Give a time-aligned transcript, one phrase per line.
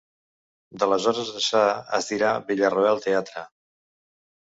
[0.83, 1.63] D'aleshores ençà
[1.99, 3.49] es dirà Villarroel Teatre.